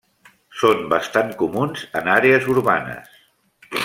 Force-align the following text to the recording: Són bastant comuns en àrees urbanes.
Són 0.61 0.79
bastant 0.93 1.29
comuns 1.43 1.83
en 2.01 2.09
àrees 2.17 2.47
urbanes. 2.55 3.13